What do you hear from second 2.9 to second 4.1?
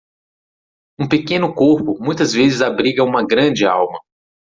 uma grande alma.